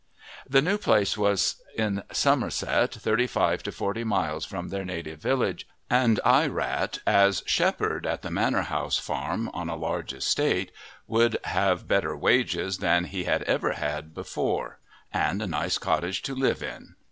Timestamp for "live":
16.33-16.63